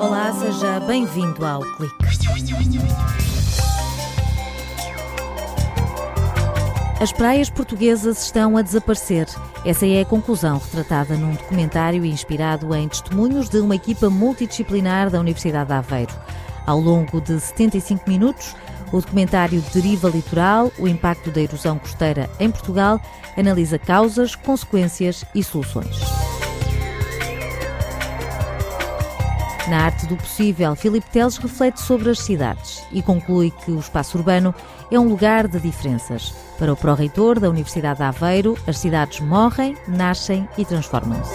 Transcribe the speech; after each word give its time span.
Olá, 0.00 0.32
seja 0.38 0.78
bem-vindo 0.86 1.44
ao 1.44 1.62
Clique. 1.62 1.94
As 7.00 7.10
praias 7.12 7.50
portuguesas 7.50 8.22
estão 8.22 8.56
a 8.56 8.62
desaparecer. 8.62 9.26
Essa 9.64 9.84
é 9.84 10.02
a 10.02 10.04
conclusão 10.04 10.58
retratada 10.58 11.16
num 11.16 11.32
documentário 11.32 12.04
inspirado 12.04 12.72
em 12.72 12.88
testemunhos 12.88 13.48
de 13.48 13.58
uma 13.58 13.74
equipa 13.74 14.08
multidisciplinar 14.08 15.10
da 15.10 15.18
Universidade 15.18 15.66
de 15.66 15.74
Aveiro. 15.74 16.14
Ao 16.64 16.78
longo 16.78 17.20
de 17.20 17.40
75 17.40 18.08
minutos, 18.08 18.54
o 18.92 19.00
documentário 19.00 19.60
Deriva 19.74 20.08
Litoral, 20.08 20.70
o 20.78 20.86
impacto 20.86 21.32
da 21.32 21.40
erosão 21.40 21.80
costeira 21.80 22.30
em 22.38 22.48
Portugal, 22.48 23.00
analisa 23.36 23.76
causas, 23.76 24.36
consequências 24.36 25.24
e 25.34 25.42
soluções. 25.42 26.22
Na 29.68 29.84
arte 29.84 30.06
do 30.06 30.16
possível, 30.16 30.74
Filipe 30.74 31.08
Teles 31.10 31.36
reflete 31.36 31.80
sobre 31.80 32.10
as 32.10 32.18
cidades 32.18 32.84
e 32.90 33.00
conclui 33.00 33.50
que 33.50 33.70
o 33.70 33.78
espaço 33.78 34.18
urbano 34.18 34.52
é 34.90 34.98
um 34.98 35.08
lugar 35.08 35.46
de 35.46 35.60
diferenças. 35.60 36.34
Para 36.58 36.72
o 36.72 36.76
pró-reitor 36.76 37.38
da 37.38 37.48
Universidade 37.48 37.98
de 37.98 38.04
Aveiro, 38.04 38.58
as 38.66 38.78
cidades 38.78 39.20
morrem, 39.20 39.76
nascem 39.86 40.48
e 40.58 40.64
transformam-se. 40.64 41.32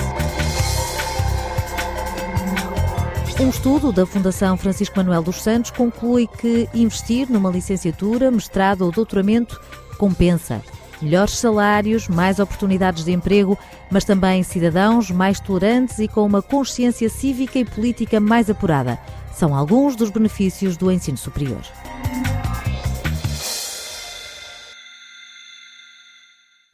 Um 3.39 3.49
estudo 3.49 3.93
da 3.93 4.05
Fundação 4.05 4.57
Francisco 4.57 4.97
Manuel 4.97 5.23
dos 5.23 5.41
Santos 5.41 5.71
conclui 5.71 6.27
que 6.27 6.67
investir 6.73 7.29
numa 7.29 7.49
licenciatura, 7.49 8.29
mestrado 8.29 8.81
ou 8.81 8.91
doutoramento 8.91 9.59
compensa. 9.97 10.61
Melhores 11.01 11.37
salários, 11.37 12.07
mais 12.07 12.39
oportunidades 12.39 13.05
de 13.05 13.11
emprego, 13.11 13.57
mas 13.91 14.03
também 14.03 14.41
cidadãos 14.41 15.11
mais 15.11 15.39
tolerantes 15.39 15.99
e 15.99 16.07
com 16.07 16.25
uma 16.25 16.41
consciência 16.41 17.07
cívica 17.09 17.59
e 17.59 17.65
política 17.65 18.19
mais 18.19 18.49
apurada. 18.49 18.97
São 19.31 19.55
alguns 19.55 19.95
dos 19.95 20.09
benefícios 20.09 20.75
do 20.75 20.91
ensino 20.91 21.17
superior. 21.17 21.61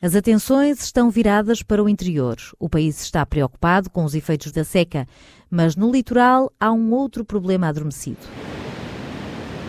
As 0.02 0.16
atenções 0.16 0.84
estão 0.84 1.10
viradas 1.10 1.64
para 1.64 1.82
o 1.82 1.88
interior. 1.88 2.36
O 2.60 2.68
país 2.68 3.02
está 3.02 3.26
preocupado 3.26 3.90
com 3.90 4.04
os 4.04 4.14
efeitos 4.14 4.52
da 4.52 4.66
seca, 4.66 5.08
mas 5.50 5.78
no 5.78 5.90
litoral 5.90 6.52
há 6.60 6.74
um 6.74 6.92
outro 6.92 7.24
problema 7.24 7.68
adormecido. 7.68 8.20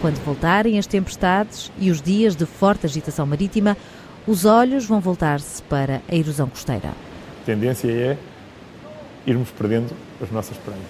Quando 0.00 0.16
voltarem 0.24 0.76
as 0.76 0.88
tempestades 0.88 1.70
e 1.78 1.88
os 1.88 2.02
dias 2.02 2.34
de 2.34 2.44
forte 2.44 2.84
agitação 2.84 3.24
marítima, 3.24 3.76
os 4.26 4.46
olhos 4.46 4.86
vão 4.86 5.00
voltar-se 5.00 5.62
para 5.64 6.00
a 6.08 6.14
erosão 6.14 6.48
costeira. 6.48 6.88
A 6.88 7.44
tendência 7.44 7.90
é 7.90 8.16
irmos 9.26 9.50
perdendo 9.50 9.94
as 10.22 10.30
nossas 10.30 10.56
praias. 10.56 10.82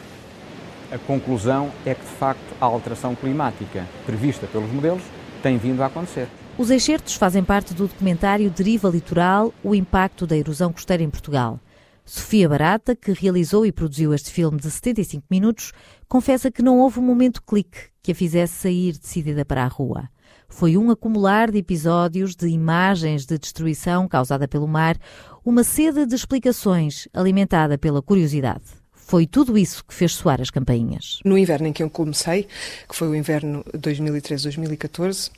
A 0.93 0.99
conclusão 0.99 1.71
é 1.85 1.95
que, 1.95 2.03
de 2.03 2.13
facto, 2.13 2.55
a 2.61 2.65
alteração 2.65 3.15
climática 3.15 3.87
prevista 4.07 4.47
pelos 4.47 4.71
modelos 4.71 5.03
tem 5.43 5.59
vindo 5.59 5.83
a 5.83 5.87
acontecer. 5.87 6.29
Os 6.57 6.71
excertos 6.71 7.15
fazem 7.15 7.43
parte 7.43 7.75
do 7.75 7.89
documentário 7.89 8.49
Deriva 8.51 8.89
Litoral, 8.89 9.53
o 9.65 9.75
impacto 9.75 10.25
da 10.27 10.37
erosão 10.37 10.73
costeira 10.73 11.03
em 11.03 11.11
Portugal. 11.11 11.59
Sofia 12.05 12.49
Barata, 12.49 12.95
que 12.95 13.13
realizou 13.13 13.67
e 13.67 13.73
produziu 13.73 14.15
este 14.15 14.31
filme 14.31 14.61
de 14.61 14.71
75 14.71 15.25
minutos, 15.29 15.73
confessa 16.07 16.53
que 16.53 16.63
não 16.63 16.79
houve 16.79 17.01
um 17.01 17.03
momento 17.03 17.43
clique 17.43 17.89
que 18.01 18.13
a 18.13 18.15
fizesse 18.15 18.55
sair 18.55 18.93
decidida 18.93 19.45
para 19.45 19.65
a 19.65 19.69
rua. 19.69 20.09
Foi 20.49 20.77
um 20.77 20.91
acumular 20.91 21.51
de 21.51 21.59
episódios, 21.59 22.37
de 22.37 22.49
imagens 22.49 23.27
de 23.27 23.39
destruição 23.39 24.07
causada 24.07 24.47
pelo 24.47 24.69
mar, 24.69 24.97
uma 25.45 25.65
sede 25.65 26.07
de 26.07 26.15
explicações 26.15 27.09
alimentada 27.13 27.77
pela 27.77 28.01
curiosidade. 28.01 28.84
Foi 29.07 29.27
tudo 29.27 29.59
isso 29.59 29.85
que 29.85 29.93
fez 29.93 30.13
soar 30.13 30.41
as 30.41 30.51
campainhas. 30.51 31.21
No 31.25 31.37
inverno 31.37 31.67
em 31.69 31.73
que 31.73 31.83
eu 31.83 31.91
comecei, 31.91 32.49
que 32.89 32.97
foi 32.97 33.09
o 33.09 33.15
inverno 33.15 33.65
2013-2014, 33.77 35.31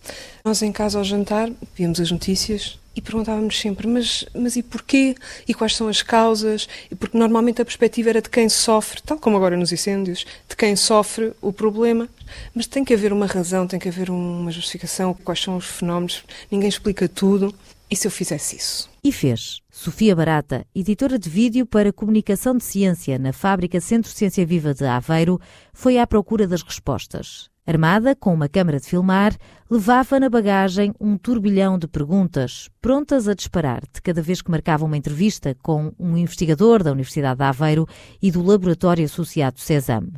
nós 0.44 0.62
em 0.62 0.70
casa 0.70 0.98
ao 0.98 1.04
jantar 1.04 1.50
víamos 1.74 2.00
as 2.00 2.10
notícias 2.10 2.78
e 2.94 3.00
perguntávamos 3.02 3.60
sempre, 3.60 3.86
mas, 3.86 4.24
mas 4.34 4.56
e 4.56 4.62
porquê? 4.62 5.14
E 5.46 5.52
quais 5.52 5.76
são 5.76 5.88
as 5.88 6.00
causas? 6.00 6.66
E 6.90 6.94
porque 6.94 7.18
normalmente 7.18 7.60
a 7.60 7.64
perspectiva 7.64 8.08
era 8.08 8.22
de 8.22 8.30
quem 8.30 8.48
sofre, 8.48 9.02
tal 9.02 9.18
como 9.18 9.36
agora 9.36 9.56
nos 9.56 9.70
incêndios, 9.70 10.24
de 10.48 10.56
quem 10.56 10.74
sofre 10.76 11.32
o 11.42 11.52
problema. 11.52 12.08
Mas 12.54 12.66
tem 12.66 12.84
que 12.84 12.94
haver 12.94 13.12
uma 13.12 13.26
razão, 13.26 13.66
tem 13.66 13.78
que 13.78 13.88
haver 13.88 14.08
uma 14.08 14.50
justificação, 14.50 15.12
quais 15.12 15.42
são 15.42 15.56
os 15.56 15.66
fenómenos, 15.66 16.24
ninguém 16.50 16.68
explica 16.68 17.06
tudo. 17.06 17.54
E 17.88 17.94
se 17.94 18.06
eu 18.06 18.10
fizesse 18.10 18.56
isso? 18.56 18.90
E 19.02 19.12
fez. 19.12 19.60
Sofia 19.70 20.16
Barata, 20.16 20.66
editora 20.74 21.16
de 21.16 21.30
vídeo 21.30 21.64
para 21.64 21.92
comunicação 21.92 22.56
de 22.56 22.64
ciência 22.64 23.16
na 23.16 23.32
fábrica 23.32 23.80
Centro 23.80 24.10
Ciência 24.10 24.44
Viva 24.44 24.74
de 24.74 24.84
Aveiro, 24.84 25.40
foi 25.72 25.96
à 25.98 26.06
procura 26.06 26.48
das 26.48 26.62
respostas. 26.62 27.48
Armada 27.64 28.16
com 28.16 28.34
uma 28.34 28.48
câmara 28.48 28.80
de 28.80 28.86
filmar, 28.86 29.36
levava 29.70 30.18
na 30.18 30.28
bagagem 30.28 30.92
um 31.00 31.16
turbilhão 31.16 31.78
de 31.78 31.86
perguntas, 31.86 32.68
prontas 32.80 33.28
a 33.28 33.34
disparar 33.34 33.82
de 33.92 34.02
cada 34.02 34.22
vez 34.22 34.42
que 34.42 34.50
marcava 34.50 34.84
uma 34.84 34.96
entrevista 34.96 35.56
com 35.62 35.92
um 35.98 36.16
investigador 36.16 36.82
da 36.82 36.92
Universidade 36.92 37.38
de 37.38 37.44
Aveiro 37.44 37.88
e 38.20 38.30
do 38.32 38.42
Laboratório 38.42 39.04
Associado 39.04 39.60
Cesame. 39.60 40.14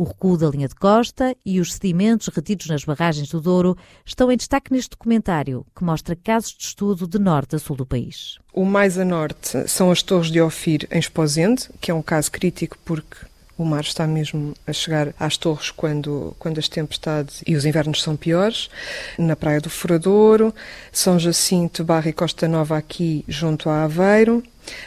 O 0.00 0.04
recuo 0.04 0.38
da 0.38 0.48
linha 0.48 0.66
de 0.66 0.74
costa 0.74 1.36
e 1.44 1.60
os 1.60 1.74
sedimentos 1.74 2.28
retidos 2.28 2.68
nas 2.68 2.84
barragens 2.84 3.28
do 3.28 3.38
Douro 3.38 3.76
estão 4.02 4.32
em 4.32 4.36
destaque 4.38 4.72
neste 4.72 4.88
documentário, 4.88 5.66
que 5.76 5.84
mostra 5.84 6.16
casos 6.16 6.52
de 6.52 6.64
estudo 6.64 7.06
de 7.06 7.18
norte 7.18 7.56
a 7.56 7.58
sul 7.58 7.76
do 7.76 7.84
país. 7.84 8.38
O 8.50 8.64
mais 8.64 8.96
a 8.96 9.04
norte 9.04 9.68
são 9.68 9.90
as 9.90 10.02
torres 10.02 10.30
de 10.30 10.40
Ofir 10.40 10.88
em 10.90 10.98
Esposende, 10.98 11.68
que 11.82 11.90
é 11.90 11.94
um 11.94 12.00
caso 12.00 12.32
crítico 12.32 12.78
porque 12.82 13.14
o 13.58 13.64
mar 13.66 13.82
está 13.82 14.06
mesmo 14.06 14.54
a 14.66 14.72
chegar 14.72 15.12
às 15.20 15.36
torres 15.36 15.70
quando, 15.70 16.34
quando 16.38 16.56
as 16.56 16.66
tempestades 16.66 17.42
e 17.46 17.54
os 17.54 17.66
invernos 17.66 18.02
são 18.02 18.16
piores. 18.16 18.70
Na 19.18 19.36
Praia 19.36 19.60
do 19.60 19.68
Furadouro, 19.68 20.54
São 20.90 21.18
Jacinto, 21.18 21.84
Barra 21.84 22.08
e 22.08 22.14
Costa 22.14 22.48
Nova 22.48 22.78
aqui 22.78 23.22
junto 23.28 23.68
a 23.68 23.84
Aveiro. 23.84 24.42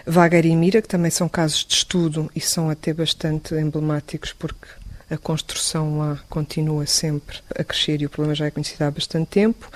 Vagar 0.08 0.44
e 0.44 0.56
Mira, 0.56 0.82
que 0.82 0.88
também 0.88 1.12
são 1.12 1.30
casos 1.30 1.64
de 1.64 1.74
estudo 1.76 2.32
e 2.36 2.42
são 2.42 2.68
até 2.68 2.92
bastante 2.92 3.54
emblemáticos 3.54 4.34
porque 4.34 4.66
a 5.10 5.18
construção 5.18 6.00
lá 6.00 6.20
continua 6.30 6.86
sempre 6.86 7.38
a 7.56 7.64
crescer 7.64 8.02
e 8.02 8.06
o 8.06 8.10
problema 8.10 8.36
já 8.36 8.46
é 8.46 8.52
conhecido 8.52 8.84
há 8.84 8.92
bastante 8.92 9.28
tempo. 9.28 9.70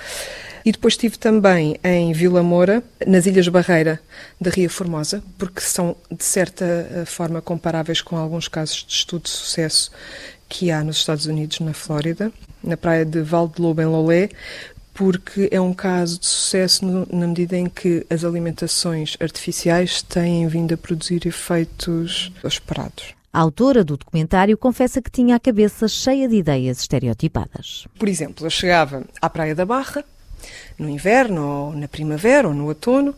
E 0.64 0.72
depois 0.72 0.94
estive 0.94 1.16
também 1.16 1.78
em 1.82 2.12
Vila 2.12 2.42
Moura, 2.42 2.82
nas 3.06 3.26
Ilhas 3.26 3.48
Barreira 3.48 4.00
da 4.40 4.50
Ria 4.50 4.68
Formosa, 4.68 5.22
porque 5.38 5.60
são 5.60 5.96
de 6.10 6.24
certa 6.24 6.64
eh, 6.64 7.04
forma 7.06 7.40
comparáveis 7.40 8.02
com 8.02 8.16
alguns 8.16 8.48
casos 8.48 8.84
de 8.86 8.92
estudo 8.92 9.22
de 9.22 9.30
sucesso 9.30 9.90
que 10.48 10.70
há 10.70 10.82
nos 10.82 10.98
Estados 10.98 11.26
Unidos, 11.26 11.60
na 11.60 11.72
Flórida, 11.72 12.32
na 12.62 12.76
praia 12.76 13.04
de 13.04 13.22
Val 13.22 13.48
de 13.48 13.60
Lobo, 13.60 13.80
em 13.80 13.86
Lolé, 13.86 14.30
porque 14.92 15.48
é 15.52 15.60
um 15.60 15.72
caso 15.72 16.18
de 16.18 16.26
sucesso 16.26 16.84
no, 16.84 17.06
na 17.10 17.26
medida 17.26 17.56
em 17.56 17.68
que 17.68 18.04
as 18.10 18.24
alimentações 18.24 19.16
artificiais 19.20 20.02
têm 20.02 20.48
vindo 20.48 20.74
a 20.74 20.76
produzir 20.76 21.26
efeitos 21.26 22.32
esperados. 22.44 23.17
A 23.30 23.40
autora 23.40 23.84
do 23.84 23.96
documentário 23.96 24.56
confessa 24.56 25.02
que 25.02 25.10
tinha 25.10 25.36
a 25.36 25.40
cabeça 25.40 25.86
cheia 25.86 26.26
de 26.26 26.36
ideias 26.36 26.80
estereotipadas. 26.80 27.86
Por 27.98 28.08
exemplo, 28.08 28.46
eu 28.46 28.50
chegava 28.50 29.04
à 29.20 29.28
Praia 29.28 29.54
da 29.54 29.66
Barra, 29.66 30.02
no 30.78 30.88
inverno, 30.88 31.46
ou 31.46 31.72
na 31.72 31.86
primavera, 31.86 32.48
ou 32.48 32.54
no 32.54 32.66
outono, 32.66 33.14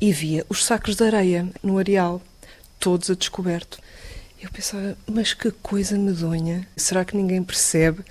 e 0.00 0.12
via 0.12 0.46
os 0.48 0.64
sacos 0.64 0.94
de 0.94 1.04
areia 1.04 1.48
no 1.62 1.78
areal, 1.78 2.22
todos 2.78 3.10
a 3.10 3.14
descoberto. 3.14 3.78
Eu 4.40 4.50
pensava, 4.50 4.96
mas 5.10 5.34
que 5.34 5.50
coisa 5.50 5.98
medonha. 5.98 6.68
Será 6.76 7.04
que 7.04 7.16
ninguém 7.16 7.42
percebe 7.42 8.04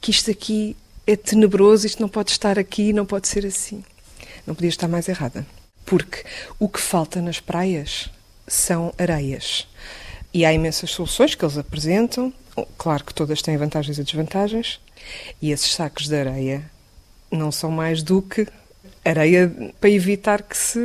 que 0.00 0.10
isto 0.10 0.30
aqui 0.30 0.76
é 1.06 1.14
tenebroso, 1.14 1.86
isto 1.86 2.00
não 2.00 2.08
pode 2.08 2.30
estar 2.30 2.58
aqui, 2.58 2.92
não 2.92 3.04
pode 3.04 3.28
ser 3.28 3.44
assim? 3.44 3.84
Não 4.46 4.54
podia 4.54 4.70
estar 4.70 4.88
mais 4.88 5.08
errada. 5.08 5.46
Porque 5.84 6.24
o 6.58 6.68
que 6.68 6.80
falta 6.80 7.20
nas 7.20 7.40
praias 7.40 8.08
são 8.46 8.94
areias. 8.96 9.66
E 10.34 10.44
há 10.44 10.52
imensas 10.52 10.90
soluções 10.90 11.36
que 11.36 11.44
eles 11.44 11.56
apresentam, 11.56 12.32
claro 12.76 13.04
que 13.04 13.14
todas 13.14 13.40
têm 13.40 13.56
vantagens 13.56 13.98
e 13.98 14.02
desvantagens, 14.02 14.80
e 15.40 15.52
esses 15.52 15.72
sacos 15.72 16.08
de 16.08 16.16
areia 16.16 16.68
não 17.30 17.52
são 17.52 17.70
mais 17.70 18.02
do 18.02 18.20
que 18.20 18.44
areia 19.04 19.48
para 19.80 19.90
evitar 19.90 20.42
que 20.42 20.56
se 20.56 20.80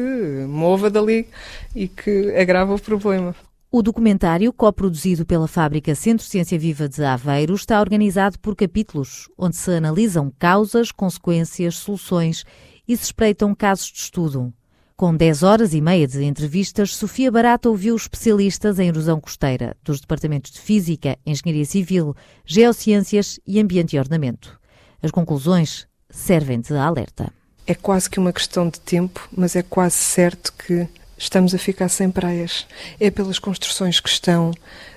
mova 0.48 0.88
dali 0.88 1.28
e 1.74 1.88
que 1.88 2.32
agrava 2.36 2.76
o 2.76 2.80
problema. 2.80 3.36
O 3.72 3.82
documentário, 3.82 4.54
coproduzido 4.54 5.26
pela 5.26 5.48
fábrica 5.48 5.96
Centro 5.96 6.28
Ciência 6.28 6.58
Viva 6.60 6.88
de 6.88 7.04
Aveiro, 7.04 7.56
está 7.56 7.80
organizado 7.80 8.38
por 8.38 8.56
capítulos, 8.56 9.30
onde 9.36 9.56
se 9.56 9.72
analisam 9.72 10.32
causas, 10.38 10.92
consequências, 10.92 11.76
soluções 11.78 12.44
e 12.88 12.96
se 12.96 13.06
espreitam 13.06 13.56
casos 13.56 13.88
de 13.88 13.98
estudo. 13.98 14.54
Com 15.00 15.16
10 15.16 15.44
horas 15.44 15.74
e 15.74 15.80
meia 15.80 16.06
de 16.06 16.22
entrevistas, 16.26 16.94
Sofia 16.94 17.32
Barata 17.32 17.70
ouviu 17.70 17.96
especialistas 17.96 18.80
em 18.80 18.90
erosão 18.90 19.18
costeira, 19.18 19.74
dos 19.82 20.02
departamentos 20.02 20.52
de 20.52 20.60
Física, 20.60 21.18
Engenharia 21.26 21.64
Civil, 21.64 22.14
Geociências 22.46 23.40
e 23.48 23.62
Ambiente 23.62 23.96
e 23.96 24.00
Ornamento. 24.00 24.60
As 25.02 25.10
conclusões 25.10 25.88
servem 26.10 26.60
de 26.60 26.74
alerta. 26.74 27.32
É 27.66 27.74
quase 27.74 28.10
que 28.10 28.20
uma 28.20 28.34
questão 28.34 28.68
de 28.68 28.78
tempo, 28.82 29.26
mas 29.32 29.56
é 29.56 29.64
quase 29.64 29.96
certo 29.96 30.52
que 30.52 30.86
estamos 31.20 31.54
a 31.54 31.58
ficar 31.58 31.90
sem 31.90 32.10
praias. 32.10 32.66
É 33.00 33.12
pelas 33.12 33.38
construções 33.38 34.00
que 34.00 34.10
estão 34.10 34.52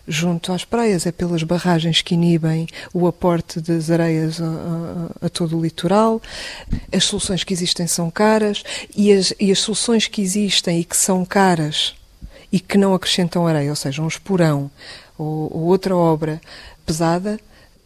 junto 0.06 0.52
às 0.52 0.64
praias, 0.64 1.04
é 1.04 1.12
pelas 1.12 1.42
barragens 1.42 2.00
que 2.00 2.14
inibem 2.14 2.66
o 2.94 3.06
aporte 3.06 3.60
das 3.60 3.90
areias 3.90 4.40
a, 4.40 4.46
a, 4.46 5.26
a 5.26 5.28
todo 5.28 5.58
o 5.58 5.62
litoral. 5.62 6.22
As 6.90 7.04
soluções 7.04 7.44
que 7.44 7.52
existem 7.52 7.86
são 7.86 8.10
caras 8.10 8.62
e 8.96 9.12
as, 9.12 9.34
e 9.38 9.50
as 9.50 9.58
soluções 9.58 10.06
que 10.06 10.22
existem 10.22 10.80
e 10.80 10.84
que 10.84 10.96
são 10.96 11.24
caras 11.24 11.94
e 12.50 12.60
que 12.60 12.78
não 12.78 12.94
acrescentam 12.94 13.46
areia, 13.46 13.70
ou 13.70 13.76
seja, 13.76 14.02
um 14.02 14.08
esporão 14.08 14.70
ou, 15.18 15.50
ou 15.52 15.62
outra 15.64 15.96
obra 15.96 16.40
pesada, 16.86 17.38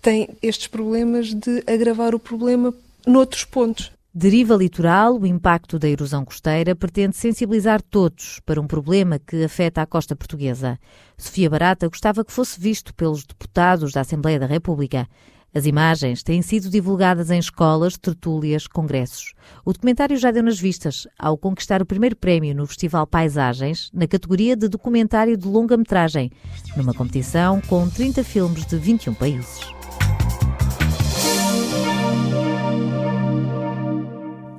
têm 0.02 0.28
estes 0.42 0.66
problemas 0.66 1.32
de 1.32 1.62
agravar 1.66 2.14
o 2.14 2.18
problema 2.18 2.74
noutros 3.06 3.44
pontos. 3.44 3.95
Deriva 4.18 4.56
litoral, 4.56 5.20
o 5.20 5.26
impacto 5.26 5.78
da 5.78 5.86
erosão 5.86 6.24
costeira 6.24 6.74
pretende 6.74 7.14
sensibilizar 7.14 7.82
todos 7.82 8.40
para 8.46 8.58
um 8.58 8.66
problema 8.66 9.18
que 9.18 9.44
afeta 9.44 9.82
a 9.82 9.86
costa 9.86 10.16
portuguesa. 10.16 10.78
Sofia 11.18 11.50
Barata 11.50 11.86
gostava 11.86 12.24
que 12.24 12.32
fosse 12.32 12.58
visto 12.58 12.94
pelos 12.94 13.26
deputados 13.26 13.92
da 13.92 14.00
Assembleia 14.00 14.40
da 14.40 14.46
República. 14.46 15.06
As 15.54 15.66
imagens 15.66 16.22
têm 16.22 16.40
sido 16.40 16.70
divulgadas 16.70 17.30
em 17.30 17.38
escolas, 17.38 17.98
tertúlias, 17.98 18.66
congressos. 18.66 19.34
O 19.66 19.72
documentário 19.74 20.16
já 20.16 20.30
deu 20.30 20.42
nas 20.42 20.58
vistas 20.58 21.06
ao 21.18 21.36
conquistar 21.36 21.82
o 21.82 21.86
primeiro 21.86 22.16
prémio 22.16 22.54
no 22.54 22.66
Festival 22.66 23.06
Paisagens, 23.06 23.90
na 23.92 24.06
categoria 24.06 24.56
de 24.56 24.66
documentário 24.66 25.36
de 25.36 25.46
longa-metragem, 25.46 26.30
numa 26.74 26.94
competição 26.94 27.60
com 27.60 27.86
30 27.86 28.24
filmes 28.24 28.64
de 28.64 28.78
21 28.78 29.12
países. 29.12 29.75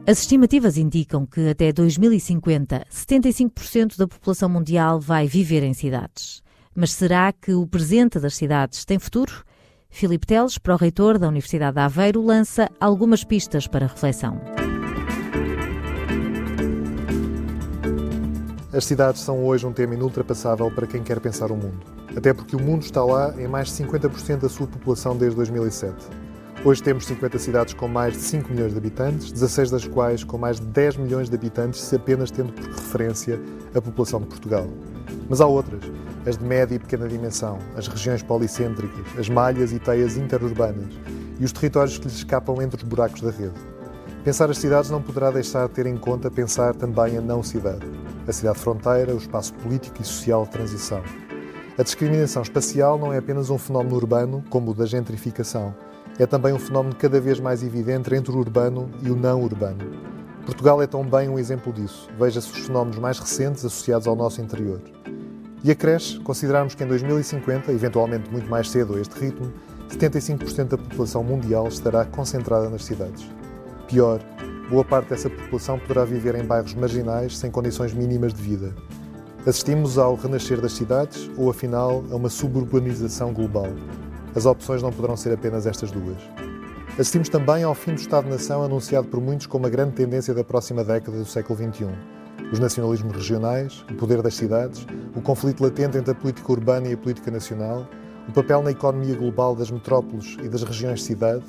As 0.09 0.19
estimativas 0.19 0.77
indicam 0.77 1.25
que 1.25 1.49
até 1.49 1.73
2050, 1.73 2.85
75% 2.89 3.97
da 3.97 4.07
população 4.07 4.47
mundial 4.47 5.01
vai 5.01 5.27
viver 5.27 5.63
em 5.63 5.73
cidades. 5.73 6.41
Mas 6.73 6.93
será 6.93 7.33
que 7.33 7.53
o 7.53 7.67
presente 7.67 8.17
das 8.17 8.33
cidades 8.33 8.85
tem 8.85 8.97
futuro? 8.99 9.43
Filipe 9.89 10.25
Teles, 10.25 10.57
pró-reitor 10.57 11.19
da 11.19 11.27
Universidade 11.27 11.73
de 11.75 11.81
Aveiro, 11.81 12.23
lança 12.23 12.69
algumas 12.79 13.25
pistas 13.25 13.67
para 13.67 13.87
reflexão. 13.87 14.39
As 18.71 18.85
cidades 18.85 19.19
são 19.19 19.43
hoje 19.43 19.65
um 19.65 19.73
tema 19.73 19.93
inultrapassável 19.93 20.71
para 20.71 20.87
quem 20.87 21.03
quer 21.03 21.19
pensar 21.19 21.51
o 21.51 21.57
mundo. 21.57 21.85
Até 22.15 22.33
porque 22.33 22.55
o 22.55 22.61
mundo 22.61 22.83
está 22.83 23.03
lá 23.03 23.35
em 23.37 23.47
mais 23.49 23.67
de 23.75 23.83
50% 23.83 24.37
da 24.37 24.47
sua 24.47 24.67
população 24.67 25.17
desde 25.17 25.35
2007. 25.35 26.26
Hoje 26.67 26.83
temos 26.83 27.05
50 27.05 27.39
cidades 27.39 27.73
com 27.73 27.87
mais 27.87 28.11
de 28.11 28.19
5 28.19 28.51
milhões 28.51 28.73
de 28.73 28.77
habitantes, 28.77 29.31
16 29.31 29.71
das 29.71 29.87
quais 29.87 30.25
com 30.25 30.37
mais 30.37 30.59
de 30.59 30.65
10 30.65 30.97
milhões 30.97 31.29
de 31.29 31.35
habitantes, 31.35 31.79
se 31.79 31.95
apenas 31.95 32.29
tendo 32.29 32.51
por 32.51 32.65
referência 32.65 33.39
a 33.73 33.81
população 33.81 34.19
de 34.19 34.25
Portugal. 34.25 34.67
Mas 35.29 35.39
há 35.39 35.47
outras, 35.47 35.81
as 36.25 36.37
de 36.37 36.43
média 36.43 36.75
e 36.75 36.79
pequena 36.79 37.07
dimensão, 37.07 37.57
as 37.77 37.87
regiões 37.87 38.21
policêntricas, 38.21 39.17
as 39.17 39.29
malhas 39.29 39.71
e 39.71 39.79
teias 39.79 40.17
interurbanas 40.17 40.93
e 41.39 41.45
os 41.45 41.53
territórios 41.53 41.97
que 41.97 42.03
lhes 42.03 42.17
escapam 42.17 42.61
entre 42.61 42.75
os 42.75 42.83
buracos 42.83 43.21
da 43.21 43.31
rede. 43.31 43.55
Pensar 44.25 44.49
as 44.49 44.57
cidades 44.57 44.89
não 44.89 45.01
poderá 45.01 45.31
deixar 45.31 45.69
de 45.69 45.73
ter 45.73 45.85
em 45.85 45.95
conta 45.95 46.29
pensar 46.29 46.75
também 46.75 47.17
a 47.17 47.21
não-cidade, 47.21 47.87
a 48.27 48.33
cidade-fronteira, 48.33 49.15
o 49.15 49.17
espaço 49.17 49.53
político 49.53 50.01
e 50.01 50.05
social 50.05 50.43
de 50.43 50.51
transição. 50.51 51.01
A 51.77 51.83
discriminação 51.83 52.41
espacial 52.41 52.99
não 52.99 53.13
é 53.13 53.19
apenas 53.19 53.49
um 53.49 53.57
fenómeno 53.57 53.95
urbano, 53.95 54.43
como 54.49 54.71
o 54.71 54.73
da 54.73 54.85
gentrificação 54.85 55.73
é 56.19 56.25
também 56.25 56.53
um 56.53 56.59
fenómeno 56.59 56.95
cada 56.95 57.19
vez 57.19 57.39
mais 57.39 57.63
evidente 57.63 58.13
entre 58.13 58.31
o 58.31 58.37
urbano 58.37 58.89
e 59.01 59.09
o 59.09 59.15
não 59.15 59.41
urbano. 59.41 59.85
Portugal 60.45 60.81
é 60.81 60.87
também 60.87 61.27
um 61.27 61.37
exemplo 61.37 61.73
disso. 61.73 62.09
Veja-se 62.17 62.51
os 62.51 62.65
fenómenos 62.65 62.97
mais 62.97 63.19
recentes 63.19 63.65
associados 63.65 64.07
ao 64.07 64.15
nosso 64.15 64.41
interior. 64.41 64.81
E 65.63 65.69
acresce 65.69 66.19
considerarmos 66.19 66.73
que 66.73 66.83
em 66.83 66.87
2050, 66.87 67.71
eventualmente 67.71 68.31
muito 68.31 68.49
mais 68.49 68.69
cedo 68.69 68.95
a 68.95 69.01
este 69.01 69.19
ritmo, 69.19 69.51
75% 69.89 70.69
da 70.69 70.77
população 70.77 71.23
mundial 71.23 71.67
estará 71.67 72.05
concentrada 72.05 72.69
nas 72.69 72.85
cidades. 72.85 73.29
Pior, 73.87 74.21
boa 74.69 74.83
parte 74.83 75.09
dessa 75.09 75.29
população 75.29 75.79
poderá 75.79 76.05
viver 76.05 76.35
em 76.35 76.45
bairros 76.45 76.73
marginais 76.73 77.37
sem 77.37 77.51
condições 77.51 77.93
mínimas 77.93 78.33
de 78.33 78.41
vida. 78.41 78.73
Assistimos 79.45 79.97
ao 79.97 80.15
renascer 80.15 80.59
das 80.59 80.73
cidades 80.73 81.29
ou, 81.37 81.49
afinal, 81.49 82.03
a 82.11 82.15
uma 82.15 82.29
suburbanização 82.29 83.33
global. 83.33 83.67
As 84.35 84.45
opções 84.45 84.81
não 84.81 84.91
poderão 84.91 85.17
ser 85.17 85.33
apenas 85.33 85.65
estas 85.65 85.91
duas. 85.91 86.17
Assistimos 86.93 87.29
também 87.29 87.63
ao 87.63 87.75
fim 87.75 87.93
do 87.93 87.99
Estado-nação 87.99 88.63
anunciado 88.63 89.07
por 89.07 89.21
muitos 89.21 89.45
como 89.45 89.67
a 89.67 89.69
grande 89.69 89.93
tendência 89.93 90.33
da 90.33 90.43
próxima 90.43 90.83
década 90.83 91.17
do 91.17 91.25
século 91.25 91.57
XXI. 91.57 91.87
Os 92.51 92.59
nacionalismos 92.59 93.15
regionais, 93.15 93.85
o 93.91 93.95
poder 93.95 94.21
das 94.21 94.35
cidades, 94.35 94.85
o 95.15 95.21
conflito 95.21 95.63
latente 95.63 95.97
entre 95.97 96.11
a 96.11 96.15
política 96.15 96.51
urbana 96.51 96.87
e 96.87 96.93
a 96.93 96.97
política 96.97 97.29
nacional, 97.29 97.87
o 98.27 98.31
papel 98.31 98.61
na 98.61 98.71
economia 98.71 99.15
global 99.15 99.55
das 99.55 99.69
metrópoles 99.69 100.37
e 100.43 100.49
das 100.49 100.63
regiões-cidade, 100.63 101.43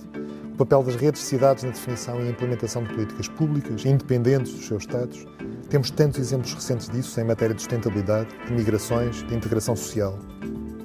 o 0.52 0.56
papel 0.56 0.82
das 0.82 0.96
redes 0.96 1.22
de 1.22 1.28
cidades 1.28 1.64
na 1.64 1.70
definição 1.70 2.20
e 2.20 2.28
implementação 2.28 2.82
de 2.82 2.92
políticas 2.92 3.28
públicas, 3.28 3.84
independentes 3.84 4.52
dos 4.52 4.66
seus 4.66 4.82
Estados. 4.82 5.24
Temos 5.70 5.90
tantos 5.90 6.18
exemplos 6.18 6.52
recentes 6.52 6.88
disso 6.88 7.20
em 7.20 7.24
matéria 7.24 7.54
de 7.54 7.62
sustentabilidade, 7.62 8.28
de 8.46 8.52
migrações, 8.52 9.24
de 9.26 9.34
integração 9.34 9.76
social. 9.76 10.18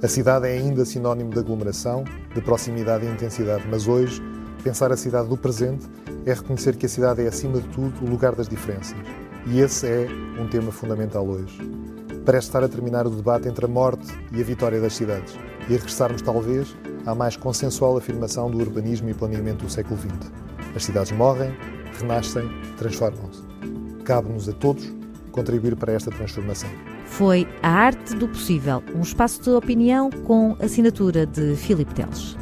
A 0.04 0.08
cidade 0.10 0.50
é 0.50 0.52
ainda 0.52 0.84
sinónimo 0.84 1.30
de 1.30 1.40
aglomeração, 1.40 2.04
de 2.36 2.42
proximidade 2.42 3.06
e 3.06 3.10
intensidade, 3.10 3.64
mas 3.72 3.88
hoje, 3.88 4.22
pensar 4.62 4.92
a 4.92 4.98
cidade 4.98 5.30
do 5.30 5.38
presente 5.38 5.88
é 6.26 6.34
reconhecer 6.34 6.76
que 6.76 6.88
a 6.88 6.90
cidade 6.90 7.24
é, 7.24 7.28
acima 7.28 7.62
de 7.62 7.70
tudo, 7.70 8.06
o 8.06 8.10
lugar 8.10 8.36
das 8.36 8.50
diferenças. 8.50 8.98
E 9.48 9.62
esse 9.62 9.88
é 9.88 10.06
um 10.38 10.46
tema 10.50 10.74
fundamental 10.74 11.26
hoje. 11.26 11.58
Parece 12.26 12.48
estar 12.48 12.62
a 12.62 12.68
terminar 12.68 13.08
o 13.08 13.10
debate 13.10 13.48
entre 13.48 13.64
a 13.64 13.70
morte 13.70 14.06
e 14.34 14.42
a 14.42 14.44
vitória 14.44 14.82
das 14.82 14.94
cidades 14.94 15.40
e 15.70 15.72
regressarmos, 15.72 16.22
talvez, 16.22 16.76
à 17.06 17.16
mais 17.16 17.38
consensual 17.38 17.96
afirmação 17.96 18.52
do 18.52 18.58
urbanismo 18.58 19.10
e 19.10 19.14
planeamento 19.14 19.64
do 19.64 19.72
século 19.72 19.98
XX. 19.98 20.34
As 20.76 20.84
cidades 20.84 21.14
morrem, 21.14 21.56
renascem, 21.98 22.50
transformam-se. 22.78 23.42
Cabe-nos 24.04 24.50
a 24.50 24.52
todos 24.52 24.94
contribuir 25.32 25.78
para 25.78 25.94
esta 25.94 26.12
transformação 26.12 26.93
foi 27.14 27.48
A 27.62 27.70
Arte 27.70 28.16
do 28.16 28.28
Possível, 28.28 28.84
um 28.96 29.02
espaço 29.02 29.40
de 29.44 29.50
opinião 29.52 30.10
com 30.10 30.58
assinatura 30.60 31.28
de 31.28 31.56
Filipe 31.56 31.94
Teles. 31.94 32.36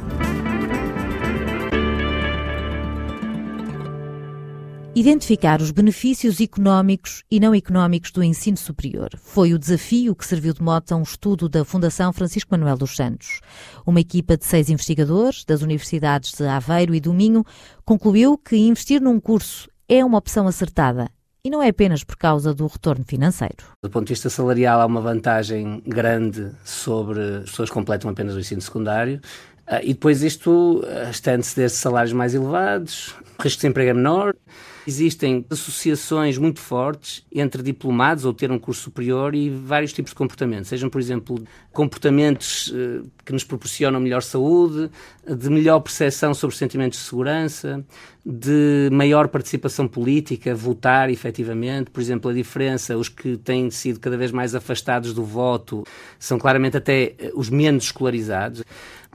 Identificar 4.94 5.60
os 5.60 5.70
benefícios 5.70 6.40
económicos 6.40 7.22
e 7.30 7.38
não 7.38 7.54
económicos 7.54 8.10
do 8.12 8.22
ensino 8.22 8.56
superior 8.56 9.10
foi 9.18 9.52
o 9.52 9.58
desafio 9.58 10.16
que 10.16 10.26
serviu 10.26 10.54
de 10.54 10.62
mote 10.62 10.94
a 10.94 10.96
um 10.96 11.02
estudo 11.02 11.50
da 11.50 11.66
Fundação 11.66 12.10
Francisco 12.10 12.50
Manuel 12.52 12.78
dos 12.78 12.96
Santos. 12.96 13.40
Uma 13.86 14.00
equipa 14.00 14.38
de 14.38 14.46
seis 14.46 14.70
investigadores 14.70 15.44
das 15.44 15.60
universidades 15.60 16.32
de 16.32 16.46
Aveiro 16.46 16.94
e 16.94 17.00
do 17.00 17.12
Minho 17.12 17.44
concluiu 17.84 18.38
que 18.38 18.56
investir 18.56 19.02
num 19.02 19.20
curso 19.20 19.68
é 19.86 20.02
uma 20.02 20.16
opção 20.16 20.46
acertada 20.46 21.10
e 21.44 21.50
não 21.50 21.60
é 21.60 21.68
apenas 21.68 22.04
por 22.04 22.16
causa 22.16 22.54
do 22.54 22.66
retorno 22.68 23.04
financeiro. 23.04 23.64
Do 23.82 23.90
ponto 23.90 24.06
de 24.06 24.12
vista 24.12 24.30
salarial, 24.30 24.80
há 24.80 24.86
uma 24.86 25.00
vantagem 25.00 25.82
grande 25.84 26.52
sobre 26.64 27.20
as 27.20 27.50
pessoas 27.50 27.68
que 27.68 27.74
completam 27.74 28.08
apenas 28.08 28.36
o 28.36 28.40
ensino 28.40 28.60
secundário. 28.60 29.20
Ah, 29.66 29.82
e 29.82 29.88
depois 29.88 30.22
isto 30.22 30.84
estende-se 31.10 31.56
desde 31.56 31.78
salários 31.78 32.12
mais 32.12 32.32
elevados, 32.32 33.16
risco 33.40 33.48
de 33.48 33.56
desemprego 33.56 33.90
é 33.90 33.94
menor. 33.94 34.36
Existem 34.86 35.44
associações 35.48 36.36
muito 36.36 36.58
fortes 36.60 37.24
entre 37.32 37.62
diplomados 37.62 38.24
ou 38.24 38.32
ter 38.32 38.50
um 38.50 38.58
curso 38.58 38.82
superior 38.82 39.34
e 39.34 39.48
vários 39.48 39.92
tipos 39.92 40.10
de 40.10 40.16
comportamentos. 40.16 40.68
Sejam, 40.68 40.90
por 40.90 41.00
exemplo, 41.00 41.42
comportamentos 41.72 42.72
eh, 42.74 43.02
que 43.24 43.32
nos 43.32 43.44
proporcionam 43.44 44.00
melhor 44.00 44.22
saúde, 44.22 44.90
de 45.24 45.48
melhor 45.48 45.78
percepção 45.80 46.34
sobre 46.34 46.56
sentimentos 46.56 46.98
de 46.98 47.04
segurança, 47.04 47.84
de 48.26 48.88
maior 48.90 49.28
participação 49.28 49.86
política, 49.86 50.54
votar 50.54 51.10
efetivamente. 51.10 51.90
Por 51.90 52.00
exemplo, 52.00 52.30
a 52.30 52.34
diferença, 52.34 52.96
os 52.96 53.08
que 53.08 53.36
têm 53.36 53.70
sido 53.70 54.00
cada 54.00 54.16
vez 54.16 54.32
mais 54.32 54.54
afastados 54.54 55.14
do 55.14 55.22
voto 55.22 55.84
são 56.18 56.38
claramente 56.38 56.76
até 56.76 57.14
eh, 57.18 57.30
os 57.34 57.48
menos 57.48 57.84
escolarizados 57.84 58.64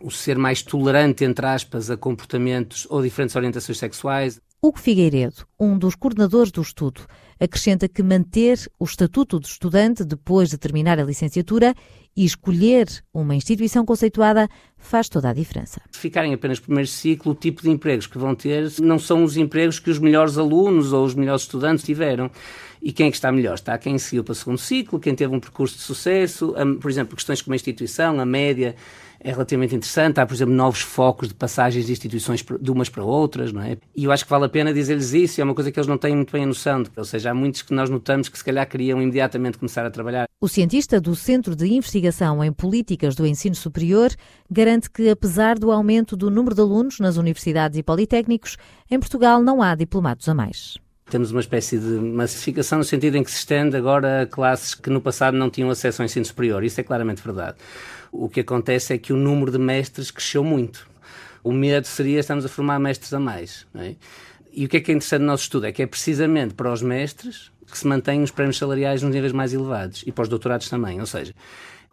o 0.02 0.12
ser 0.12 0.38
mais 0.38 0.62
tolerante, 0.62 1.26
entre 1.26 1.46
aspas, 1.46 1.90
a 1.90 1.98
comportamentos 1.98 2.86
ou 2.90 3.02
diferentes 3.02 3.36
orientações 3.36 3.78
sexuais. 3.78 4.40
Hugo 4.60 4.80
Figueiredo, 4.80 5.46
um 5.60 5.78
dos 5.78 5.94
coordenadores 5.94 6.52
do 6.52 6.64
estudo, 6.64 7.02
acrescenta 7.40 7.88
que 7.88 8.02
manter 8.02 8.58
o 8.80 8.86
estatuto 8.86 9.40
de 9.40 9.46
estudante 9.46 10.04
depois 10.04 10.50
de 10.50 10.58
terminar 10.58 11.00
a 11.00 11.04
licenciatura 11.04 11.76
e 12.16 12.26
escolher 12.26 12.88
uma 13.14 13.36
instituição 13.36 13.86
conceituada 13.86 14.50
faz 14.76 15.08
toda 15.08 15.30
a 15.30 15.34
diferença. 15.34 15.80
Se 15.92 16.00
ficarem 16.00 16.34
apenas 16.34 16.60
primeiro 16.60 16.90
ciclo, 16.90 17.34
o 17.34 17.36
tipo 17.36 17.62
de 17.62 17.70
empregos 17.70 18.08
que 18.08 18.18
vão 18.18 18.34
ter 18.34 18.72
não 18.82 18.98
são 18.98 19.24
os 19.24 19.38
empregos 19.38 19.80
que 19.80 19.92
os 19.92 20.00
melhores 20.00 20.40
alunos 20.40 20.92
ou 20.92 21.06
os 21.06 21.14
melhores 21.14 21.44
estudantes 21.44 21.86
tiveram. 21.86 22.32
E 22.82 22.92
quem 22.92 23.08
é 23.08 23.10
que 23.10 23.18
está 23.18 23.32
melhor? 23.32 23.56
Está 23.56 23.78
quem 23.78 23.98
seguiu 23.98 24.24
para 24.24 24.32
o 24.32 24.36
segundo 24.36 24.58
ciclo, 24.58 25.00
quem 25.00 25.16
teve 25.16 25.36
um 25.36 25.40
percurso 25.40 25.76
de 25.76 25.82
sucesso, 25.82 26.54
por 26.82 26.90
exemplo, 26.90 27.16
questões 27.16 27.42
como 27.42 27.54
a 27.54 27.56
instituição, 27.56 28.20
a 28.20 28.26
média, 28.26 28.76
é 29.20 29.32
relativamente 29.32 29.76
interessante. 29.76 30.20
Há, 30.20 30.26
por 30.26 30.34
exemplo, 30.34 30.54
novos 30.54 30.82
focos 30.82 31.28
de 31.28 31.34
passagens 31.34 31.86
de 31.86 31.92
instituições 31.92 32.46
de 32.62 32.72
umas 32.72 32.88
para 32.88 33.04
outras, 33.04 33.52
não 33.52 33.62
é? 33.62 33.78
E 33.96 34.04
eu 34.04 34.12
acho 34.12 34.24
que 34.24 34.30
vale 34.30 34.46
a 34.46 34.50
pena 34.50 34.74
dizer-lhes 34.74 35.14
isso, 35.14 35.42
é 35.42 35.44
uma 35.44 35.56
coisa 35.56 35.72
que 35.72 35.80
eles 35.80 35.88
não 35.88 35.98
têm 35.98 36.16
muito 36.16 36.32
bem 36.32 36.44
a 36.44 36.48
noção. 36.48 36.84
De, 36.84 36.92
ou 36.96 37.04
seja, 37.04 37.32
há 37.32 37.34
muitos 37.34 37.62
que 37.62 37.74
nós 37.74 37.90
notamos 37.90 38.30
que 38.30 38.38
se 38.38 38.44
calhar 38.44 38.68
queriam 38.68 39.02
imediatamente 39.02 39.58
começar 39.58 39.86
a 39.86 39.92
trabalhar. 39.92 40.28
O 40.40 40.48
cientista 40.48 41.02
do 41.02 41.16
Centro 41.16 41.56
de 41.56 41.66
Investigação 41.66 42.44
em 42.44 42.54
Políticas 42.54 43.16
do 43.16 43.26
Ensino 43.26 43.56
Superior 43.56 44.12
garante 44.50 44.90
que, 44.90 45.10
apesar 45.10 45.58
do 45.58 45.72
aumento 45.72 46.16
do 46.16 46.30
número 46.30 46.54
de 46.54 46.62
alunos 46.62 47.00
nas 47.00 47.18
universidades 47.18 47.78
e 47.78 47.84
politécnicos, 47.84 48.56
em 48.90 49.00
Portugal 49.00 49.42
não 49.42 49.64
há 49.64 49.74
diplomados 49.74 50.30
a 50.30 50.36
mais. 50.36 50.78
Temos 51.10 51.32
uma 51.32 51.40
espécie 51.40 51.78
de 51.78 51.88
massificação 51.88 52.80
no 52.80 52.84
sentido 52.84 53.16
em 53.16 53.24
que 53.24 53.32
se 53.32 53.38
estende 53.38 53.78
agora 53.78 54.24
a 54.24 54.26
classes 54.26 54.76
que 54.76 54.90
no 54.90 55.00
passado 55.00 55.38
não 55.38 55.50
tinham 55.50 55.70
acesso 55.70 56.02
ao 56.02 56.06
ensino 56.06 56.26
superior. 56.26 56.64
Isso 56.64 56.82
é 56.82 56.84
claramente 56.84 57.24
verdade. 57.24 57.58
O 58.12 58.28
que 58.28 58.42
acontece 58.42 58.94
é 58.94 58.98
que 58.98 59.14
o 59.14 59.16
número 59.16 59.52
de 59.52 59.58
mestres 59.58 60.12
cresceu 60.12 60.44
muito. 60.44 60.88
O 61.44 61.54
medo 61.54 61.88
seria 61.88 62.20
estamos 62.20 62.44
a 62.46 62.50
formar 62.50 62.78
mestres 62.78 63.14
a 63.14 63.20
mais. 63.20 63.66
É? 63.76 63.96
E 64.52 64.66
o 64.66 64.70
que 64.70 64.78
é 64.78 64.80
que 64.82 64.92
é 64.92 64.96
interessante 64.96 65.22
no 65.22 65.28
nosso 65.28 65.44
estudo? 65.44 65.66
É 65.66 65.72
que 65.72 65.82
é 65.82 65.88
precisamente 65.88 66.54
para 66.54 66.72
os 66.74 66.82
mestres 66.82 67.52
que 67.72 67.78
se 67.78 67.88
mantêm 67.88 68.24
os 68.24 68.32
prémios 68.32 68.58
salariais 68.58 69.02
nos 69.02 69.14
níveis 69.14 69.32
mais 69.32 69.54
elevados 69.54 70.04
e 70.06 70.12
para 70.12 70.24
os 70.24 70.30
doutorados 70.30 70.70
também. 70.70 71.00
Ou 71.00 71.06
seja, 71.06 71.34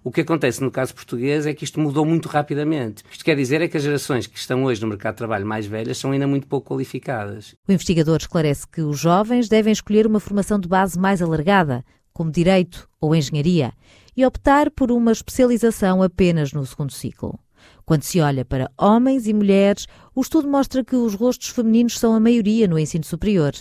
o 0.04 0.12
que 0.12 0.20
acontece 0.20 0.62
no 0.62 0.70
caso 0.70 0.94
português 0.94 1.46
é 1.46 1.54
que 1.54 1.64
isto 1.64 1.80
mudou 1.80 2.04
muito 2.04 2.28
rapidamente. 2.28 3.02
Isto 3.11 3.25
quer 3.25 3.34
dizer 3.34 3.62
é 3.62 3.68
que 3.68 3.78
as 3.78 3.82
gerações 3.82 4.26
que 4.26 4.38
estão 4.38 4.62
hoje 4.64 4.82
no 4.82 4.87
mercado 4.87 5.14
de 5.14 5.18
trabalho 5.18 5.46
mais 5.46 5.64
velhas 5.64 5.96
são 5.96 6.12
ainda 6.12 6.26
muito 6.26 6.46
pouco 6.46 6.75
qualificadas. 6.75 7.56
O 7.66 7.73
investigador 7.73 8.18
esclarece 8.18 8.68
que 8.68 8.82
os 8.82 8.99
jovens 8.99 9.49
devem 9.49 9.73
escolher 9.73 10.06
uma 10.06 10.20
formação 10.20 10.61
de 10.61 10.68
base 10.68 10.99
mais 10.99 11.23
alargada, 11.23 11.82
como 12.12 12.30
direito 12.30 12.87
ou 13.00 13.14
engenharia, 13.14 13.73
e 14.14 14.26
optar 14.26 14.70
por 14.70 14.92
uma 14.92 15.11
especialização 15.11 16.02
apenas 16.02 16.52
no 16.52 16.66
segundo 16.66 16.92
ciclo. 16.92 17.38
Quando 17.87 18.02
se 18.02 18.20
olha 18.20 18.44
para 18.44 18.70
homens 18.78 19.26
e 19.26 19.32
mulheres, 19.32 19.87
o 20.14 20.20
estudo 20.20 20.46
mostra 20.46 20.84
que 20.84 20.96
os 20.96 21.14
rostos 21.14 21.49
femininos 21.49 21.99
são 21.99 22.14
a 22.14 22.20
maioria 22.20 22.68
no 22.68 22.78
ensino 22.78 23.04
superior. 23.04 23.54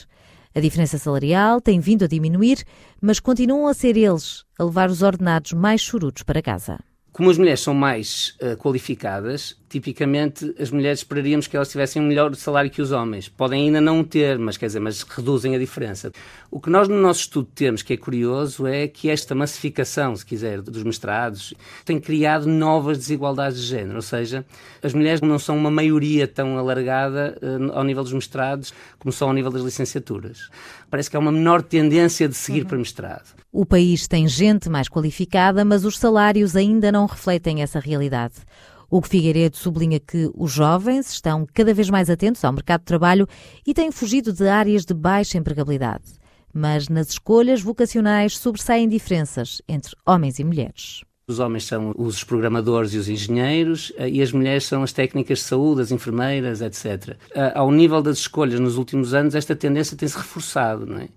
A 0.55 0.59
diferença 0.59 0.99
salarial 0.99 1.59
tem 1.59 1.79
vindo 1.79 2.05
a 2.05 2.07
diminuir, 2.07 2.63
mas 3.01 3.19
continuam 3.19 3.67
a 3.67 3.73
ser 3.73 3.97
eles 3.97 4.43
a 4.57 4.63
levar 4.63 4.89
os 4.89 5.01
ordenados 5.01 5.51
mais 5.51 5.81
chorutos 5.81 6.21
para 6.21 6.43
casa. 6.43 6.79
Como 7.11 7.29
as 7.29 7.37
mulheres 7.37 7.59
são 7.59 7.73
mais 7.73 8.35
uh, 8.41 8.55
qualificadas, 8.57 9.55
tipicamente 9.73 10.53
as 10.59 10.69
mulheres 10.69 10.99
esperaríamos 10.99 11.47
que 11.47 11.55
elas 11.55 11.69
tivessem 11.69 11.99
um 11.99 12.05
melhor 12.05 12.35
salário 12.35 12.69
que 12.69 12.79
os 12.79 12.91
homens. 12.91 13.27
Podem 13.27 13.63
ainda 13.63 13.81
não 13.81 14.03
ter, 14.03 14.37
mas 14.37 14.55
quer 14.55 14.67
dizer, 14.67 14.79
mas 14.79 15.01
reduzem 15.01 15.55
a 15.55 15.59
diferença. 15.59 16.11
O 16.51 16.59
que 16.59 16.69
nós 16.69 16.87
no 16.87 17.01
nosso 17.01 17.21
estudo 17.21 17.49
temos 17.55 17.81
que 17.81 17.93
é 17.93 17.97
curioso 17.97 18.67
é 18.67 18.87
que 18.87 19.09
esta 19.09 19.33
massificação, 19.33 20.15
se 20.15 20.23
quiser, 20.23 20.61
dos 20.61 20.83
mestrados 20.83 21.55
tem 21.83 21.99
criado 21.99 22.45
novas 22.45 22.99
desigualdades 22.99 23.59
de 23.59 23.65
género, 23.65 23.95
ou 23.95 24.01
seja, 24.03 24.45
as 24.83 24.93
mulheres 24.93 25.21
não 25.21 25.39
são 25.39 25.57
uma 25.57 25.71
maioria 25.71 26.27
tão 26.27 26.55
alargada 26.55 27.35
uh, 27.41 27.71
ao 27.71 27.83
nível 27.83 28.03
dos 28.03 28.13
mestrados 28.13 28.71
como 28.99 29.11
são 29.11 29.29
ao 29.29 29.33
nível 29.33 29.49
das 29.49 29.63
licenciaturas. 29.63 30.49
Parece 30.87 31.09
que 31.09 31.17
há 31.17 31.19
uma 31.19 31.31
menor 31.31 31.63
tendência 31.63 32.29
de 32.29 32.35
seguir 32.35 32.61
uhum. 32.61 32.67
para 32.67 32.77
mestrado. 32.77 33.33
O 33.51 33.65
país 33.65 34.07
tem 34.07 34.27
gente 34.27 34.69
mais 34.69 34.87
qualificada, 34.87 35.65
mas 35.65 35.83
os 35.83 35.97
salários 35.97 36.55
ainda 36.55 36.91
não 36.91 37.07
refletem 37.07 37.63
essa 37.63 37.79
realidade. 37.79 38.35
Hugo 38.93 39.07
Figueiredo 39.07 39.57
sublinha 39.57 39.99
que 39.99 40.29
os 40.35 40.51
jovens 40.51 41.13
estão 41.13 41.47
cada 41.51 41.73
vez 41.73 41.89
mais 41.89 42.11
atentos 42.11 42.45
ao 42.45 42.53
mercado 42.53 42.81
de 42.81 42.85
trabalho 42.85 43.27
e 43.65 43.73
têm 43.73 43.91
fugido 43.91 44.31
de 44.31 44.47
áreas 44.47 44.85
de 44.85 44.93
baixa 44.93 45.35
empregabilidade. 45.35 46.03
Mas 46.53 46.87
nas 46.89 47.09
escolhas 47.09 47.59
vocacionais 47.59 48.37
sobressaem 48.37 48.87
diferenças 48.87 49.63
entre 49.67 49.95
homens 50.05 50.37
e 50.37 50.43
mulheres. 50.43 51.01
Os 51.27 51.39
homens 51.39 51.65
são 51.65 51.91
os 51.97 52.23
programadores 52.23 52.93
e 52.93 52.99
os 52.99 53.09
engenheiros 53.09 53.91
eh, 53.97 54.09
e 54.09 54.21
as 54.21 54.31
mulheres 54.31 54.65
são 54.65 54.83
as 54.83 54.93
técnicas 54.93 55.39
de 55.39 55.45
saúde, 55.45 55.81
as 55.81 55.89
enfermeiras, 55.89 56.61
etc. 56.61 57.17
Eh, 57.33 57.51
ao 57.55 57.71
nível 57.71 57.99
das 57.99 58.19
escolhas 58.19 58.59
nos 58.59 58.77
últimos 58.77 59.15
anos, 59.15 59.33
esta 59.33 59.55
tendência 59.55 59.97
tem-se 59.97 60.17
reforçado. 60.17 60.85
Não 60.85 60.99
é? 60.99 61.07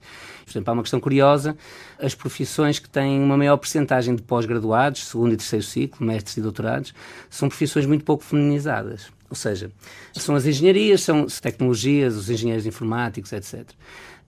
Por 0.47 0.53
exemplo, 0.53 0.71
há 0.71 0.75
uma 0.75 0.83
questão 0.83 1.01
curiosa: 1.01 1.57
as 1.99 2.15
profissões 2.15 2.79
que 2.79 2.89
têm 2.89 3.21
uma 3.21 3.37
maior 3.37 3.57
percentagem 3.57 4.15
de 4.15 4.23
pós-graduados, 4.23 5.09
segundo 5.09 5.35
e 5.35 5.37
terceiro 5.37 5.65
ciclo, 5.65 6.07
mestres 6.07 6.37
e 6.37 6.41
doutorados, 6.41 6.95
são 7.29 7.49
profissões 7.49 7.85
muito 7.85 8.05
pouco 8.05 8.23
feminizadas. 8.23 9.09
Ou 9.29 9.35
seja, 9.35 9.73
são 10.15 10.37
as 10.37 10.47
engenharias, 10.47 11.03
são 11.03 11.25
as 11.25 11.41
tecnologias, 11.41 12.15
os 12.15 12.31
engenheiros 12.31 12.65
informáticos, 12.65 13.33
etc. 13.33 13.69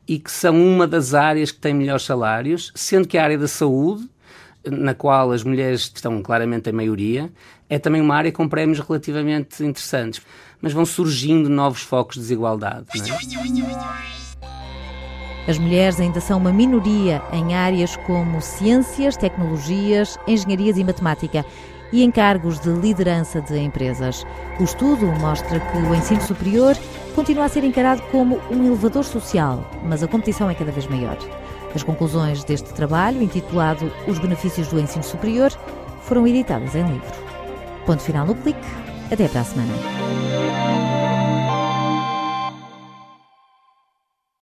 E 0.08 0.18
que 0.18 0.30
são 0.30 0.60
uma 0.60 0.88
das 0.88 1.14
áreas 1.14 1.52
que 1.52 1.60
têm 1.60 1.72
melhores 1.72 2.02
salários, 2.02 2.72
sendo 2.74 3.06
que 3.06 3.16
a 3.16 3.22
área 3.22 3.38
da 3.38 3.46
saúde, 3.46 4.08
na 4.66 4.94
qual 4.94 5.30
as 5.30 5.44
mulheres 5.44 5.82
estão 5.82 6.20
claramente 6.20 6.68
em 6.68 6.72
maioria, 6.72 7.30
é 7.68 7.78
também 7.78 8.00
uma 8.00 8.16
área 8.16 8.32
com 8.32 8.48
prémios 8.48 8.80
relativamente 8.80 9.62
interessantes. 9.62 10.20
Mas 10.60 10.72
vão 10.72 10.84
surgindo 10.84 11.48
novos 11.48 11.82
focos 11.82 12.16
de 12.16 12.22
desigualdade. 12.22 12.86
Não 12.96 13.04
é? 13.14 14.17
As 15.48 15.58
mulheres 15.58 15.98
ainda 15.98 16.20
são 16.20 16.38
uma 16.38 16.52
minoria 16.52 17.22
em 17.32 17.54
áreas 17.54 17.96
como 17.96 18.42
ciências, 18.42 19.16
tecnologias, 19.16 20.18
engenharias 20.26 20.76
e 20.76 20.84
matemática 20.84 21.44
e 21.90 22.02
em 22.02 22.10
cargos 22.10 22.60
de 22.60 22.68
liderança 22.68 23.40
de 23.40 23.58
empresas. 23.58 24.26
O 24.60 24.64
estudo 24.64 25.06
mostra 25.06 25.58
que 25.58 25.78
o 25.78 25.94
ensino 25.94 26.20
superior 26.20 26.76
continua 27.14 27.46
a 27.46 27.48
ser 27.48 27.64
encarado 27.64 28.02
como 28.12 28.38
um 28.50 28.66
elevador 28.66 29.04
social, 29.04 29.64
mas 29.84 30.02
a 30.02 30.06
competição 30.06 30.50
é 30.50 30.54
cada 30.54 30.70
vez 30.70 30.86
maior. 30.86 31.16
As 31.74 31.82
conclusões 31.82 32.44
deste 32.44 32.72
trabalho, 32.74 33.22
intitulado 33.22 33.90
Os 34.06 34.18
Benefícios 34.18 34.68
do 34.68 34.78
Ensino 34.78 35.02
Superior, 35.02 35.50
foram 36.02 36.26
editadas 36.26 36.74
em 36.74 36.82
livro. 36.82 37.12
Ponto 37.86 38.02
final 38.02 38.26
no 38.26 38.34
clique. 38.34 38.60
Até 39.10 39.26
para 39.26 39.40
a 39.40 39.44
semana. 39.44 40.27